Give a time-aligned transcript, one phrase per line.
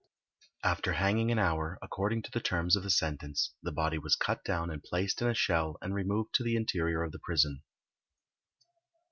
[0.63, 4.43] After hanging an hour, according to the terms of the sentence, the body was cut
[4.43, 7.61] down and placed in a shell and removed to the interior of the prison.